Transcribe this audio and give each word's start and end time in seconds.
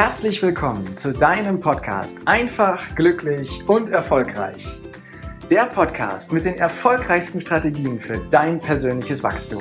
Herzlich 0.00 0.40
willkommen 0.42 0.94
zu 0.94 1.12
deinem 1.12 1.58
Podcast 1.58 2.18
Einfach, 2.24 2.94
glücklich 2.94 3.68
und 3.68 3.88
erfolgreich. 3.88 4.64
Der 5.50 5.66
Podcast 5.66 6.32
mit 6.32 6.44
den 6.44 6.54
erfolgreichsten 6.54 7.40
Strategien 7.40 7.98
für 7.98 8.16
dein 8.30 8.60
persönliches 8.60 9.24
Wachstum. 9.24 9.60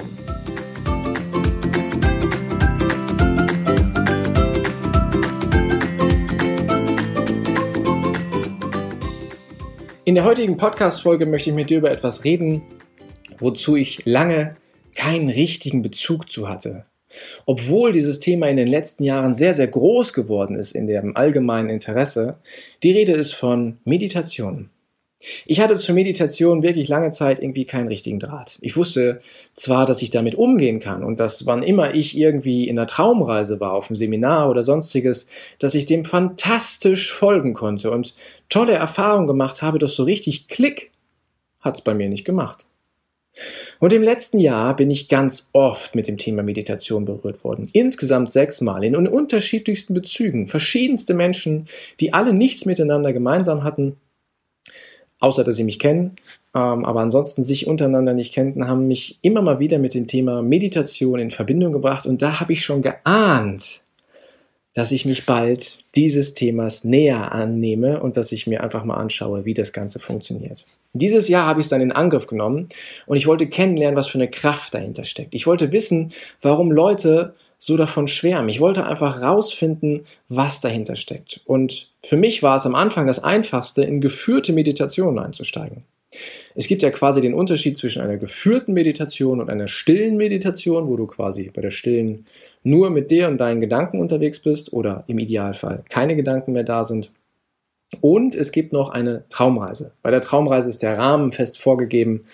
In 10.06 10.14
der 10.14 10.24
heutigen 10.24 10.56
Podcast-Folge 10.56 11.26
möchte 11.26 11.50
ich 11.50 11.56
mit 11.56 11.72
dir 11.72 11.80
über 11.80 11.90
etwas 11.90 12.24
reden, 12.24 12.62
wozu 13.40 13.76
ich 13.76 14.06
lange 14.06 14.56
keinen 14.94 15.30
richtigen 15.30 15.82
Bezug 15.82 16.30
zu 16.30 16.48
hatte. 16.48 16.86
Obwohl 17.46 17.92
dieses 17.92 18.20
Thema 18.20 18.48
in 18.48 18.58
den 18.58 18.68
letzten 18.68 19.04
Jahren 19.04 19.36
sehr, 19.36 19.54
sehr 19.54 19.68
groß 19.68 20.14
geworden 20.14 20.56
ist 20.56 20.74
in 20.74 20.88
dem 20.88 21.16
allgemeinen 21.16 21.70
Interesse, 21.70 22.38
die 22.84 22.92
Rede 22.92 23.14
ist 23.14 23.34
von 23.34 23.78
Meditation. 23.86 24.70
Ich 25.48 25.60
hatte 25.60 25.76
zur 25.76 25.96
Meditation 25.96 26.62
wirklich 26.62 26.90
lange 26.90 27.10
Zeit 27.10 27.40
irgendwie 27.40 27.66
keinen 27.66 27.88
richtigen 27.88 28.20
Draht. 28.20 28.60
Ich 28.62 28.78
wusste 28.78 29.20
zwar, 29.54 29.88
dass 29.88 30.04
ich 30.04 30.12
damit 30.12 30.36
umgehen 30.36 30.80
kann 30.80 31.04
und 31.04 31.20
dass 31.20 31.48
wann 31.48 31.64
immer 31.64 31.96
ich 31.96 32.16
irgendwie 32.16 32.68
in 32.68 32.78
einer 32.78 32.88
Traumreise 32.88 33.60
war, 33.60 33.74
auf 33.74 33.90
einem 33.90 33.96
Seminar 33.96 34.50
oder 34.50 34.62
sonstiges, 34.62 35.28
dass 35.58 35.74
ich 35.74 35.88
dem 35.88 36.06
fantastisch 36.06 37.12
folgen 37.12 37.54
konnte 37.54 37.90
und 37.90 38.14
tolle 38.50 38.74
Erfahrungen 38.74 39.28
gemacht 39.28 39.64
habe, 39.64 39.80
dass 39.80 39.96
so 39.96 40.04
richtig 40.04 40.48
Klick 40.50 40.92
hat's 41.62 41.82
bei 41.82 41.96
mir 41.96 42.10
nicht 42.10 42.24
gemacht. 42.24 42.66
Und 43.80 43.94
im 43.94 44.02
letzten 44.02 44.40
Jahr 44.40 44.76
bin 44.76 44.90
ich 44.90 45.10
ganz 45.10 45.50
oft 45.54 45.96
mit 45.96 46.08
dem 46.08 46.18
Thema 46.18 46.44
Meditation 46.44 47.06
berührt 47.06 47.44
worden. 47.44 47.68
Insgesamt 47.74 48.32
sechsmal 48.32 48.84
in 48.84 48.96
unterschiedlichsten 48.96 49.94
Bezügen. 49.94 50.48
Verschiedenste 50.48 51.14
Menschen, 51.14 51.68
die 52.00 52.14
alle 52.14 52.34
nichts 52.34 52.66
miteinander 52.66 53.14
gemeinsam 53.14 53.64
hatten, 53.64 53.98
außer 55.20 55.44
dass 55.44 55.56
sie 55.56 55.64
mich 55.64 55.80
kennen, 55.80 56.16
ähm, 56.56 56.86
aber 56.86 57.02
ansonsten 57.02 57.44
sich 57.44 57.68
untereinander 57.68 58.14
nicht 58.14 58.34
kennten, 58.34 58.68
haben 58.68 58.88
mich 58.88 59.20
immer 59.22 59.42
mal 59.42 59.60
wieder 59.60 59.80
mit 59.80 59.94
dem 59.94 60.08
Thema 60.08 60.42
Meditation 60.42 61.20
in 61.20 61.32
Verbindung 61.32 61.74
gebracht. 61.74 62.06
Und 62.06 62.22
da 62.22 62.40
habe 62.40 62.54
ich 62.54 62.64
schon 62.64 62.82
geahnt, 62.82 63.82
dass 64.78 64.92
ich 64.92 65.06
mich 65.06 65.26
bald 65.26 65.80
dieses 65.96 66.36
Themas 66.36 66.84
näher 66.84 67.32
annehme 67.32 68.00
und 68.00 68.16
dass 68.16 68.32
ich 68.32 68.46
mir 68.46 68.62
einfach 68.62 68.84
mal 68.84 68.98
anschaue, 68.98 69.44
wie 69.44 69.56
das 69.56 69.74
Ganze 69.74 69.98
funktioniert. 69.98 70.66
Dieses 70.94 71.28
Jahr 71.28 71.48
habe 71.48 71.60
ich 71.60 71.66
es 71.66 71.70
dann 71.72 71.82
in 71.82 71.92
Angriff 71.92 72.28
genommen 72.28 72.70
und 73.08 73.18
ich 73.18 73.26
wollte 73.26 73.48
kennenlernen, 73.48 73.98
was 73.98 74.06
für 74.06 74.20
eine 74.20 74.30
Kraft 74.30 74.76
dahinter 74.76 75.04
steckt. 75.04 75.34
Ich 75.34 75.48
wollte 75.48 75.72
wissen, 75.72 76.12
warum 76.44 76.72
Leute 76.72 77.34
so 77.58 77.76
davon 77.76 78.08
schwärmen. 78.08 78.50
Ich 78.50 78.60
wollte 78.60 78.86
einfach 78.86 79.20
rausfinden, 79.20 80.04
was 80.30 80.62
dahinter 80.62 80.96
steckt. 80.96 81.42
Und 81.46 81.90
für 82.04 82.16
mich 82.16 82.44
war 82.44 82.58
es 82.58 82.68
am 82.68 82.76
Anfang 82.76 83.08
das 83.08 83.24
Einfachste, 83.24 83.84
in 83.84 84.00
geführte 84.00 84.54
Meditationen 84.54 85.18
einzusteigen. 85.18 85.86
Es 86.56 86.68
gibt 86.68 86.82
ja 86.82 86.90
quasi 86.90 87.22
den 87.22 87.34
Unterschied 87.34 87.78
zwischen 87.78 88.02
einer 88.02 88.18
geführten 88.18 88.74
Meditation 88.74 89.40
und 89.42 89.50
einer 89.50 89.68
stillen 89.68 90.18
Meditation, 90.18 90.88
wo 90.88 90.96
du 90.96 91.08
quasi 91.08 91.52
bei 91.54 91.62
der 91.62 91.72
stillen 91.72 92.26
nur 92.64 92.90
mit 92.90 93.12
dir 93.12 93.28
und 93.28 93.38
deinen 93.38 93.62
Gedanken 93.62 94.00
unterwegs 94.00 94.40
bist 94.40 94.74
oder 94.74 95.04
im 95.08 95.20
Idealfall 95.20 95.84
keine 95.90 96.16
Gedanken 96.16 96.54
mehr 96.54 96.64
da 96.64 96.84
sind. 96.84 97.12
Und 98.02 98.36
es 98.36 98.52
gibt 98.52 98.74
noch 98.74 98.90
eine 98.90 99.24
Traumreise. 99.30 99.94
Bei 100.02 100.12
der 100.12 100.22
Traumreise 100.22 100.70
ist 100.70 100.84
der 100.84 100.98
Rahmen 100.98 101.32
fest 101.32 101.60
vorgegeben 101.60 102.26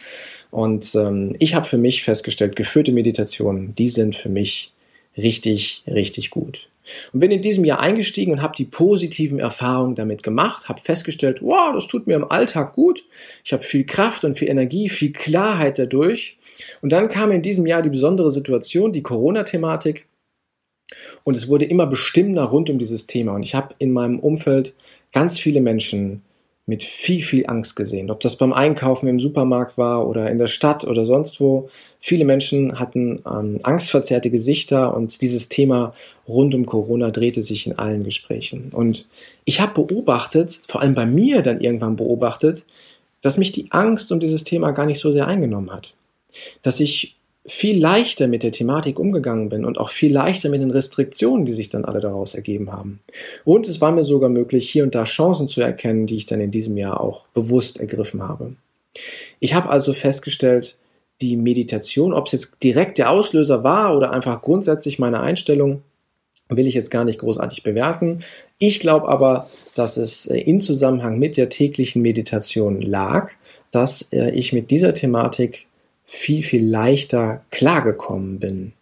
und 0.49 0.93
ähm, 0.95 1.35
ich 1.39 1.55
habe 1.55 1.67
für 1.67 1.77
mich 1.77 2.03
festgestellt, 2.03 2.55
geführte 2.55 2.91
Meditationen, 2.91 3.75
die 3.75 3.89
sind 3.89 4.15
für 4.15 4.29
mich 4.29 4.73
richtig, 5.17 5.83
richtig 5.87 6.29
gut. 6.29 6.69
Und 7.11 7.19
bin 7.19 7.31
in 7.31 7.41
diesem 7.41 7.65
Jahr 7.65 7.79
eingestiegen 7.79 8.31
und 8.31 8.41
habe 8.41 8.55
die 8.55 8.65
positiven 8.65 9.39
Erfahrungen 9.39 9.95
damit 9.95 10.23
gemacht, 10.23 10.67
habe 10.67 10.81
festgestellt, 10.81 11.41
wow, 11.41 11.71
das 11.73 11.87
tut 11.87 12.07
mir 12.07 12.15
im 12.15 12.29
Alltag 12.29 12.73
gut. 12.73 13.05
Ich 13.43 13.53
habe 13.53 13.63
viel 13.63 13.85
Kraft 13.85 14.25
und 14.25 14.37
viel 14.37 14.49
Energie, 14.49 14.89
viel 14.89 15.13
Klarheit 15.13 15.79
dadurch. 15.79 16.37
Und 16.81 16.91
dann 16.91 17.09
kam 17.09 17.31
in 17.31 17.41
diesem 17.41 17.65
Jahr 17.65 17.81
die 17.81 17.89
besondere 17.89 18.31
Situation, 18.31 18.91
die 18.91 19.03
Corona-Thematik. 19.03 20.07
Und 21.23 21.35
es 21.35 21.47
wurde 21.47 21.65
immer 21.65 21.87
bestimmender 21.87 22.43
rund 22.43 22.69
um 22.69 22.79
dieses 22.79 23.07
Thema. 23.07 23.33
Und 23.33 23.43
ich 23.43 23.55
habe 23.55 23.75
in 23.79 23.91
meinem 23.91 24.19
Umfeld 24.19 24.73
ganz 25.11 25.39
viele 25.39 25.61
Menschen 25.61 26.21
mit 26.65 26.83
viel, 26.83 27.21
viel 27.21 27.45
Angst 27.47 27.75
gesehen. 27.75 28.09
Ob 28.09 28.21
das 28.21 28.37
beim 28.37 28.53
Einkaufen 28.53 29.07
im 29.07 29.19
Supermarkt 29.19 29.77
war 29.77 30.07
oder 30.07 30.31
in 30.31 30.37
der 30.37 30.47
Stadt 30.47 30.85
oder 30.85 31.05
sonst 31.05 31.41
wo. 31.41 31.69
Viele 31.99 32.23
Menschen 32.23 32.79
hatten 32.79 33.21
ähm, 33.29 33.59
angstverzerrte 33.63 34.29
Gesichter 34.29 34.95
und 34.95 35.21
dieses 35.21 35.49
Thema 35.49 35.91
rund 36.27 36.55
um 36.55 36.65
Corona 36.65 37.11
drehte 37.11 37.41
sich 37.41 37.67
in 37.67 37.77
allen 37.77 38.03
Gesprächen. 38.03 38.71
Und 38.71 39.07
ich 39.43 39.59
habe 39.59 39.83
beobachtet, 39.83 40.61
vor 40.67 40.81
allem 40.81 40.93
bei 40.93 41.05
mir 41.05 41.41
dann 41.41 41.59
irgendwann 41.59 41.97
beobachtet, 41.97 42.65
dass 43.21 43.37
mich 43.37 43.51
die 43.51 43.71
Angst 43.71 44.11
um 44.11 44.21
dieses 44.21 44.43
Thema 44.45 44.71
gar 44.71 44.85
nicht 44.85 44.99
so 44.99 45.11
sehr 45.11 45.27
eingenommen 45.27 45.71
hat. 45.71 45.93
Dass 46.61 46.79
ich 46.79 47.17
viel 47.45 47.77
leichter 47.77 48.27
mit 48.27 48.43
der 48.43 48.51
Thematik 48.51 48.99
umgegangen 48.99 49.49
bin 49.49 49.65
und 49.65 49.77
auch 49.77 49.89
viel 49.89 50.13
leichter 50.13 50.49
mit 50.49 50.61
den 50.61 50.71
Restriktionen, 50.71 51.45
die 51.45 51.53
sich 51.53 51.69
dann 51.69 51.83
alle 51.83 51.99
daraus 51.99 52.35
ergeben 52.35 52.71
haben. 52.71 53.01
Und 53.43 53.67
es 53.67 53.81
war 53.81 53.91
mir 53.91 54.03
sogar 54.03 54.29
möglich, 54.29 54.69
hier 54.69 54.83
und 54.83 54.95
da 54.95 55.03
Chancen 55.03 55.49
zu 55.49 55.61
erkennen, 55.61 56.07
die 56.07 56.15
ich 56.15 56.25
dann 56.25 56.39
in 56.39 56.51
diesem 56.51 56.77
Jahr 56.77 57.01
auch 57.01 57.25
bewusst 57.33 57.79
ergriffen 57.79 58.23
habe. 58.23 58.51
Ich 59.39 59.53
habe 59.53 59.69
also 59.69 59.91
festgestellt, 59.91 60.77
die 61.21 61.35
Meditation, 61.35 62.13
ob 62.13 62.27
es 62.27 62.31
jetzt 62.31 62.63
direkt 62.63 62.97
der 62.97 63.09
Auslöser 63.09 63.63
war 63.63 63.95
oder 63.95 64.11
einfach 64.11 64.41
grundsätzlich 64.41 64.99
meine 64.99 65.19
Einstellung, 65.19 65.81
will 66.49 66.67
ich 66.67 66.73
jetzt 66.73 66.91
gar 66.91 67.03
nicht 67.03 67.19
großartig 67.19 67.63
bewerten. 67.63 68.19
Ich 68.57 68.79
glaube 68.79 69.07
aber, 69.07 69.49
dass 69.75 69.97
es 69.97 70.27
äh, 70.27 70.37
in 70.37 70.61
Zusammenhang 70.61 71.19
mit 71.19 71.37
der 71.37 71.49
täglichen 71.49 72.01
Meditation 72.01 72.81
lag, 72.81 73.31
dass 73.71 74.07
äh, 74.11 74.31
ich 74.31 74.53
mit 74.53 74.71
dieser 74.71 74.93
Thematik 74.93 75.67
viel, 76.05 76.43
viel 76.43 76.65
leichter 76.65 77.43
klargekommen 77.51 78.39
bin. 78.39 78.73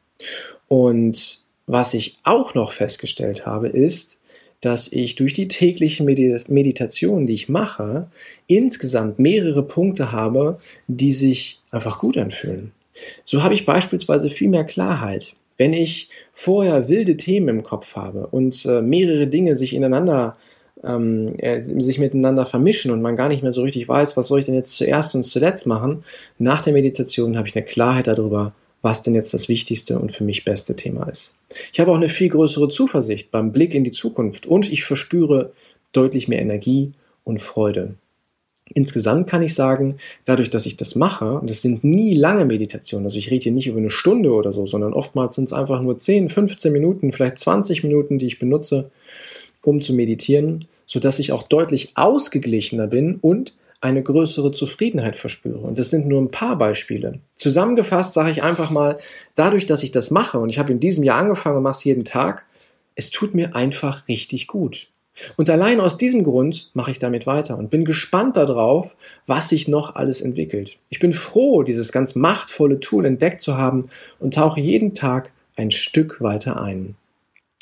Und 0.68 1.42
was 1.68 1.94
ich 1.94 2.18
auch 2.24 2.54
noch 2.54 2.72
festgestellt 2.72 3.46
habe, 3.46 3.68
ist, 3.68 4.18
dass 4.62 4.92
ich 4.92 5.16
durch 5.16 5.34
die 5.34 5.48
täglichen 5.48 6.06
Meditationen, 6.06 7.26
die 7.26 7.34
ich 7.34 7.50
mache, 7.50 8.04
insgesamt 8.48 9.18
mehrere 9.18 9.64
Punkte 9.64 10.12
habe, 10.12 10.60
die 10.88 11.14
sich 11.14 11.60
einfach 11.72 12.00
gut 12.00 12.18
anfühlen. 12.18 12.72
So 13.24 13.42
habe 13.42 13.56
ich 13.56 13.66
beispielsweise 13.66 14.30
viel 14.30 14.50
mehr 14.50 14.64
Klarheit. 14.64 15.34
Wenn 15.58 15.74
ich 15.74 16.10
vorher 16.32 16.90
wilde 16.90 17.18
Themen 17.18 17.48
im 17.50 17.64
Kopf 17.64 17.96
habe 17.96 18.28
und 18.28 18.66
äh, 18.66 18.82
mehrere 18.82 19.28
Dinge 19.28 19.56
sich 19.56 19.74
ineinander 19.74 20.34
ähm, 20.84 21.36
äh, 21.38 21.60
sich 21.60 22.00
miteinander 22.00 22.46
vermischen 22.46 22.92
und 22.92 23.02
man 23.02 23.16
gar 23.16 23.30
nicht 23.30 23.44
mehr 23.44 23.52
so 23.52 23.62
richtig 23.62 23.88
weiß, 23.88 24.18
was 24.18 24.28
soll 24.28 24.40
ich 24.40 24.46
denn 24.46 24.56
jetzt 24.56 24.76
zuerst 24.76 25.16
und 25.16 25.24
zuletzt 25.24 25.68
machen. 25.68 26.04
Nach 26.40 26.62
der 26.62 26.74
Meditation 26.74 27.38
habe 27.38 27.48
ich 27.48 27.56
eine 27.56 27.66
Klarheit 27.66 28.08
darüber, 28.08 28.54
was 28.82 29.02
denn 29.02 29.14
jetzt 29.14 29.34
das 29.34 29.48
wichtigste 29.48 30.00
und 30.00 30.12
für 30.12 30.24
mich 30.24 30.46
beste 30.46 30.76
Thema 30.76 31.08
ist. 31.08 31.34
Ich 31.72 31.80
habe 31.80 31.92
auch 31.92 31.98
eine 31.98 32.10
viel 32.10 32.30
größere 32.30 32.70
Zuversicht 32.70 33.32
beim 33.32 33.52
Blick 33.52 33.74
in 33.74 33.84
die 33.84 33.92
Zukunft 33.92 34.46
und 34.46 34.72
ich 34.72 34.84
verspüre 34.84 35.52
deutlich 35.92 36.28
mehr 36.28 36.42
Energie 36.42 36.92
und 37.24 37.42
Freude. 37.42 37.96
Insgesamt 38.74 39.28
kann 39.28 39.44
ich 39.44 39.54
sagen, 39.54 39.98
dadurch, 40.26 40.50
dass 40.50 40.66
ich 40.66 40.78
das 40.78 40.96
mache, 40.96 41.40
und 41.40 41.52
es 41.52 41.62
sind 41.62 41.84
nie 41.84 42.14
lange 42.14 42.46
Meditationen, 42.46 43.06
also 43.06 43.18
ich 43.18 43.30
rede 43.30 43.44
hier 43.44 43.52
nicht 43.52 43.68
über 43.68 43.80
eine 43.80 43.90
Stunde 43.90 44.32
oder 44.32 44.54
so, 44.54 44.66
sondern 44.66 44.94
oftmals 44.94 45.36
sind 45.36 45.46
es 45.46 45.54
einfach 45.54 45.82
nur 45.82 45.98
10, 45.98 46.30
15 46.30 46.72
Minuten, 46.72 47.12
vielleicht 47.12 47.38
20 47.38 47.84
Minuten, 47.84 48.18
die 48.18 48.28
ich 48.28 48.40
benutze, 48.40 48.84
um 49.64 49.82
zu 49.82 49.94
meditieren, 49.94 50.66
sodass 50.86 51.20
ich 51.20 51.32
auch 51.32 51.44
deutlich 51.44 51.92
ausgeglichener 51.96 52.88
bin 52.88 53.16
und 53.16 53.54
eine 53.82 54.04
größere 54.04 54.52
Zufriedenheit 54.52 55.16
verspüre. 55.16 55.60
Und 55.60 55.80
das 55.80 55.90
sind 55.90 56.08
nur 56.08 56.22
ein 56.22 56.30
paar 56.30 56.58
Beispiele. 56.58 57.20
Zusammengefasst 57.34 58.14
sage 58.14 58.30
ich 58.32 58.44
einfach 58.44 58.70
mal, 58.70 59.00
dadurch, 59.36 59.66
dass 59.66 59.84
ich 59.84 59.92
das 59.92 60.12
mache, 60.12 60.38
und 60.38 60.50
ich 60.50 60.60
habe 60.60 60.72
in 60.72 60.80
diesem 60.80 61.04
Jahr 61.04 61.18
angefangen 61.18 61.58
und 61.58 61.64
mache 61.64 61.78
es 61.78 61.84
jeden 61.84 62.06
Tag, 62.06 62.46
es 62.96 63.10
tut 63.10 63.34
mir 63.34 63.56
einfach 63.56 64.08
richtig 64.08 64.48
gut. 64.48 64.88
Und 65.36 65.50
allein 65.50 65.82
aus 65.82 65.98
diesem 65.98 66.24
Grund 66.24 66.72
mache 66.74 66.92
ich 66.92 67.00
damit 67.00 67.28
weiter 67.28 67.58
und 67.58 67.70
bin 67.70 67.86
gespannt 67.86 68.38
darauf, 68.38 68.96
was 69.26 69.50
sich 69.50 69.68
noch 69.68 69.96
alles 69.96 70.22
entwickelt. 70.22 70.78
Ich 70.90 71.00
bin 71.00 71.12
froh, 71.12 71.64
dieses 71.64 71.92
ganz 71.92 72.16
machtvolle 72.16 72.80
Tool 72.80 73.06
entdeckt 73.06 73.42
zu 73.42 73.58
haben 73.58 73.90
und 74.20 74.36
tauche 74.36 74.62
jeden 74.62 74.96
Tag 74.96 75.32
ein 75.56 75.72
Stück 75.72 76.22
weiter 76.22 76.62
ein. 76.62 76.96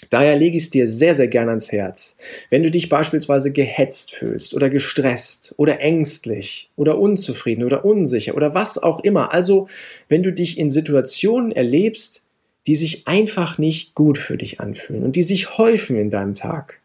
Daher 0.09 0.37
lege 0.37 0.57
ich 0.57 0.63
es 0.63 0.69
dir 0.69 0.87
sehr, 0.87 1.13
sehr 1.13 1.27
gern 1.27 1.49
ans 1.49 1.71
Herz. 1.71 2.15
Wenn 2.49 2.63
du 2.63 2.71
dich 2.71 2.89
beispielsweise 2.89 3.51
gehetzt 3.51 4.13
fühlst 4.13 4.53
oder 4.53 4.69
gestresst 4.69 5.53
oder 5.57 5.81
ängstlich 5.81 6.71
oder 6.75 6.97
unzufrieden 6.97 7.63
oder 7.63 7.85
unsicher 7.85 8.35
oder 8.35 8.55
was 8.55 8.77
auch 8.77 9.01
immer, 9.01 9.33
also 9.33 9.67
wenn 10.07 10.23
du 10.23 10.31
dich 10.31 10.57
in 10.57 10.71
Situationen 10.71 11.51
erlebst, 11.51 12.23
die 12.65 12.75
sich 12.75 13.07
einfach 13.07 13.57
nicht 13.57 13.93
gut 13.93 14.17
für 14.17 14.37
dich 14.37 14.59
anfühlen 14.59 15.03
und 15.03 15.15
die 15.15 15.23
sich 15.23 15.57
häufen 15.57 15.95
in 15.97 16.09
deinem 16.09 16.35
Tag, 16.35 16.79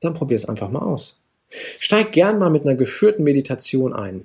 dann 0.00 0.14
probier 0.14 0.36
es 0.36 0.46
einfach 0.46 0.70
mal 0.70 0.82
aus. 0.82 1.18
Steig 1.78 2.12
gern 2.12 2.38
mal 2.38 2.50
mit 2.50 2.62
einer 2.62 2.74
geführten 2.74 3.24
Meditation 3.24 3.92
ein. 3.94 4.24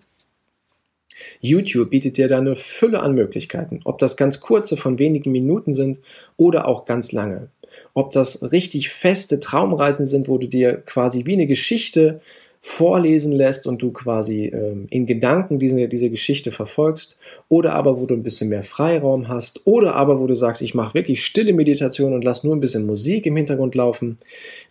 YouTube 1.41 1.89
bietet 1.89 2.17
dir 2.17 2.27
da 2.27 2.37
eine 2.37 2.55
Fülle 2.55 3.01
an 3.01 3.13
Möglichkeiten, 3.13 3.79
ob 3.85 3.99
das 3.99 4.17
ganz 4.17 4.39
kurze 4.39 4.77
von 4.77 4.99
wenigen 4.99 5.31
Minuten 5.31 5.73
sind 5.73 5.99
oder 6.37 6.67
auch 6.67 6.85
ganz 6.85 7.11
lange. 7.11 7.49
Ob 7.93 8.11
das 8.11 8.51
richtig 8.51 8.89
feste 8.89 9.39
Traumreisen 9.39 10.05
sind, 10.05 10.27
wo 10.27 10.37
du 10.37 10.47
dir 10.47 10.77
quasi 10.77 11.25
wie 11.25 11.33
eine 11.33 11.47
Geschichte 11.47 12.17
vorlesen 12.65 13.33
lässt 13.33 13.67
und 13.67 13.81
du 13.81 13.91
quasi 13.91 14.45
ähm, 14.45 14.87
in 14.89 15.05
Gedanken 15.05 15.59
diese, 15.59 15.89
diese 15.89 16.09
Geschichte 16.09 16.49
verfolgst 16.49 17.17
oder 17.49 17.73
aber 17.73 17.99
wo 17.99 18.05
du 18.05 18.15
ein 18.15 18.23
bisschen 18.23 18.47
mehr 18.47 18.63
Freiraum 18.63 19.27
hast 19.27 19.67
oder 19.67 19.95
aber 19.95 20.21
wo 20.21 20.27
du 20.27 20.33
sagst, 20.33 20.61
ich 20.61 20.73
mache 20.73 20.93
wirklich 20.93 21.25
stille 21.25 21.51
Meditation 21.51 22.13
und 22.13 22.23
lass 22.23 22.45
nur 22.45 22.55
ein 22.55 22.61
bisschen 22.61 22.85
Musik 22.85 23.25
im 23.25 23.35
Hintergrund 23.35 23.75
laufen, 23.75 24.17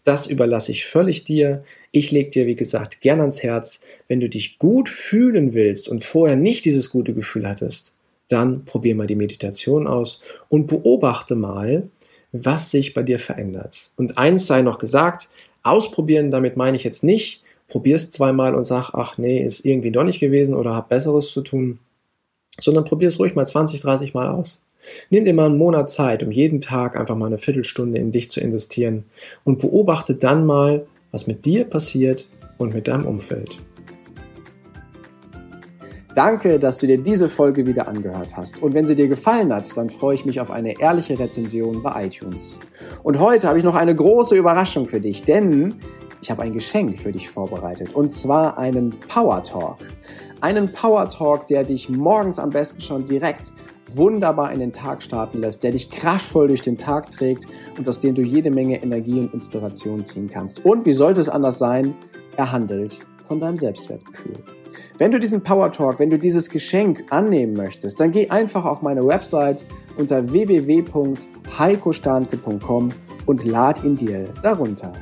das 0.05 0.27
überlasse 0.27 0.73
ich 0.73 0.87
völlig 0.87 1.25
dir. 1.25 1.61
Ich 1.91 2.11
lege 2.11 2.31
dir, 2.31 2.47
wie 2.47 2.57
gesagt, 2.57 3.03
gern 3.03 3.21
ans 3.21 3.43
Herz, 3.43 3.81
wenn 4.09 4.21
du 4.21 4.29
dich 4.31 4.59
gut 4.59 4.89
fühlen 4.89 5.53
willst 5.53 5.91
und 5.91 6.03
vorher 6.03 6.35
nicht 6.35 6.65
dieses 6.65 6.89
gute 6.89 7.13
Gefühl 7.13 7.47
hattest, 7.47 7.93
dann 8.29 8.65
probier 8.65 8.95
mal 8.95 9.07
die 9.07 9.17
Meditation 9.17 9.87
aus 9.87 10.19
und 10.49 10.67
beobachte 10.67 11.35
mal, 11.35 11.91
was 12.33 12.71
sich 12.71 12.95
bei 12.95 13.03
dir 13.03 13.19
verändert. 13.19 13.91
Und 13.97 14.17
eins 14.17 14.47
sei 14.47 14.63
noch 14.63 14.79
gesagt, 14.79 15.29
ausprobieren, 15.63 16.31
damit 16.31 16.57
meine 16.57 16.77
ich 16.77 16.85
jetzt 16.85 17.05
nicht, 17.05 17.42
probier's 17.73 18.11
zweimal 18.11 18.55
und 18.55 18.65
sag, 18.65 18.91
ach 18.93 19.17
nee, 19.17 19.43
ist 19.43 19.65
irgendwie 19.65 19.91
doch 19.91 20.05
nicht 20.05 20.21
gewesen 20.21 20.55
oder 20.55 20.75
hab 20.75 20.91
Besseres 20.91 21.33
zu 21.33 21.41
tun, 21.41 21.79
sondern 22.61 22.85
probier's 22.85 23.19
ruhig 23.19 23.35
mal 23.35 23.47
20, 23.47 23.81
30 23.81 24.13
Mal 24.13 24.29
aus. 24.29 24.63
Nimm 25.09 25.25
dir 25.25 25.33
mal 25.33 25.47
einen 25.47 25.57
Monat 25.57 25.91
Zeit, 25.91 26.23
um 26.23 26.31
jeden 26.31 26.61
Tag 26.61 26.99
einfach 27.01 27.17
mal 27.17 27.27
eine 27.27 27.39
Viertelstunde 27.39 27.99
in 27.99 28.13
dich 28.13 28.31
zu 28.31 28.41
investieren 28.41 29.05
und 29.45 29.59
beobachte 29.59 30.15
dann 30.15 30.45
mal, 30.45 30.87
was 31.13 31.27
mit 31.27 31.47
dir 31.47 31.65
passiert 31.65 32.27
und 32.59 32.75
mit 32.75 32.89
deinem 32.89 33.07
Umfeld. 33.07 33.59
Danke, 36.15 36.59
dass 36.59 36.77
du 36.77 36.87
dir 36.87 36.99
diese 36.99 37.27
Folge 37.27 37.67
wieder 37.67 37.89
angehört 37.89 38.37
hast. 38.37 38.63
Und 38.63 38.75
wenn 38.75 38.87
sie 38.87 38.95
dir 38.95 39.09
gefallen 39.09 39.51
hat, 39.51 39.75
dann 39.79 39.89
freue 39.89 40.15
ich 40.15 40.27
mich 40.27 40.41
auf 40.41 40.51
eine 40.51 40.79
ehrliche 40.79 41.19
Rezension 41.19 41.83
bei 41.83 42.05
iTunes. 42.05 42.61
Und 43.03 43.19
heute 43.19 43.49
habe 43.49 43.57
ich 43.57 43.65
noch 43.65 43.77
eine 43.77 43.95
große 43.95 44.37
Überraschung 44.37 44.87
für 44.87 45.01
dich, 45.01 45.23
denn 45.23 45.77
ich 46.23 46.31
habe 46.31 46.43
ein 46.43 46.53
Geschenk 46.53 46.99
für 46.99 47.13
dich 47.13 47.29
vorbereitet 47.29 47.95
und 47.95 48.11
zwar 48.13 48.57
einen 48.57 48.91
Power 48.91 49.43
Talk. 49.43 49.79
Einen 50.41 50.73
Power 50.73 51.11
Talk, 51.11 51.49
der 51.49 51.65
dich 51.65 51.89
morgens 51.89 52.39
am 52.39 52.51
besten 52.51 52.81
schon 52.81 53.05
direkt 53.05 53.53
wunderbar 53.89 54.53
in 54.53 54.61
den 54.61 54.73
Tag 54.73 55.03
starten 55.03 55.41
lässt, 55.41 55.65
der 55.65 55.73
dich 55.73 55.91
kraftvoll 55.91 56.47
durch 56.49 56.63
den 56.63 56.79
Tag 56.79 57.11
trägt 57.11 57.47
und 57.77 57.87
aus 57.89 57.99
dem 57.99 58.15
du 58.15 58.23
jede 58.23 58.53
Menge 58.53 58.81
Energie 58.83 59.19
und 59.19 59.35
Inspiration 59.35 60.05
ziehen 60.05 60.31
kannst. 60.31 60.65
Und 60.65 60.87
wie 60.87 60.93
sollte 60.93 61.21
es 61.21 61.29
anders 61.29 61.59
sein? 61.59 61.97
Er 62.37 62.53
handelt 62.53 63.01
von 63.27 63.41
deinem 63.41 63.59
Selbstwertgefühl. 63.59 64.37
Wenn 64.99 65.11
du 65.11 65.19
diesen 65.19 65.43
Power 65.43 65.73
Talk, 65.73 65.99
wenn 65.99 66.11
du 66.11 66.21
dieses 66.21 66.49
Geschenk 66.49 67.03
annehmen 67.11 67.55
möchtest, 67.55 67.99
dann 67.99 68.13
geh 68.13 68.31
einfach 68.31 68.65
auf 68.65 68.81
meine 68.81 69.05
Website 69.05 69.65
unter 69.99 70.33
www.heikostanke.com 70.33 72.91
und 73.27 73.45
lad 73.45 73.83
ihn 73.85 73.97
dir 73.97 74.25
darunter. 74.43 74.93